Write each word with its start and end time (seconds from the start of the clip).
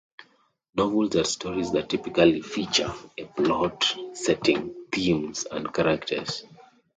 Novels 0.73 1.15
are 1.15 1.23
stories 1.25 1.73
that 1.73 1.87
typically 1.91 2.41
feature 2.41 2.91
a 3.19 3.25
plot, 3.25 3.95
setting, 4.15 4.73
themes 4.91 5.45
and 5.51 5.71
characters. 5.71 6.43